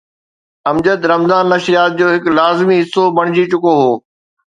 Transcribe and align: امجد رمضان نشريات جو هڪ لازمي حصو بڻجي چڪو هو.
امجد 0.69 1.01
رمضان 1.11 1.45
نشريات 1.53 1.91
جو 1.99 2.07
هڪ 2.13 2.33
لازمي 2.39 2.79
حصو 2.81 3.03
بڻجي 3.19 3.45
چڪو 3.53 3.75
هو. 3.83 3.93